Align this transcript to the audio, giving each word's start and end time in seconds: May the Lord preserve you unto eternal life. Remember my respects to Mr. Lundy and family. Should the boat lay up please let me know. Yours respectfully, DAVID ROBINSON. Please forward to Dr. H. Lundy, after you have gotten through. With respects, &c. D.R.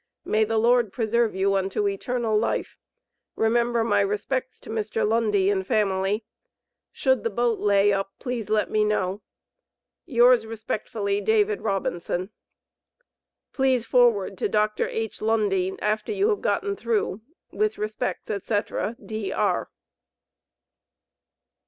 May 0.25 0.45
the 0.45 0.57
Lord 0.57 0.91
preserve 0.91 1.35
you 1.35 1.53
unto 1.53 1.87
eternal 1.87 2.35
life. 2.35 2.75
Remember 3.35 3.83
my 3.83 4.01
respects 4.01 4.59
to 4.61 4.71
Mr. 4.71 5.07
Lundy 5.07 5.51
and 5.51 5.63
family. 5.63 6.25
Should 6.91 7.23
the 7.23 7.29
boat 7.29 7.59
lay 7.59 7.93
up 7.93 8.11
please 8.17 8.49
let 8.49 8.71
me 8.71 8.83
know. 8.83 9.21
Yours 10.07 10.47
respectfully, 10.47 11.21
DAVID 11.21 11.61
ROBINSON. 11.61 12.31
Please 13.53 13.85
forward 13.85 14.39
to 14.39 14.49
Dr. 14.49 14.87
H. 14.87 15.21
Lundy, 15.21 15.75
after 15.77 16.11
you 16.11 16.29
have 16.29 16.41
gotten 16.41 16.75
through. 16.75 17.21
With 17.51 17.77
respects, 17.77 18.31
&c. 18.47 18.59
D.R. 19.05 19.69